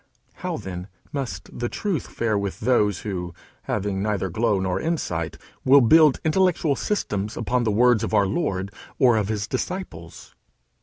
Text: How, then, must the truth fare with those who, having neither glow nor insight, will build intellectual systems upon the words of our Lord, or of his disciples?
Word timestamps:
How, 0.37 0.57
then, 0.57 0.87
must 1.13 1.59
the 1.59 1.69
truth 1.69 2.07
fare 2.07 2.35
with 2.35 2.61
those 2.61 3.01
who, 3.01 3.35
having 3.65 4.01
neither 4.01 4.29
glow 4.29 4.59
nor 4.59 4.81
insight, 4.81 5.37
will 5.63 5.79
build 5.79 6.19
intellectual 6.25 6.75
systems 6.75 7.37
upon 7.37 7.65
the 7.65 7.71
words 7.71 8.03
of 8.03 8.11
our 8.11 8.25
Lord, 8.25 8.71
or 8.97 9.15
of 9.15 9.27
his 9.27 9.47
disciples? 9.47 10.33